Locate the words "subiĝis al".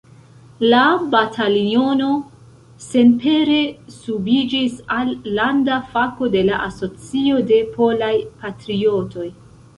3.97-5.13